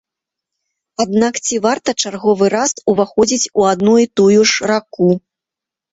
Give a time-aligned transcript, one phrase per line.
[1.05, 5.09] Аднак, ці варта чарговы раз уваходзіць у адну і тую ж раку?